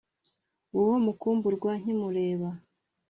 Uwo 0.79 0.95
mukumburwa 1.05 1.71
nkimureba 1.81 2.49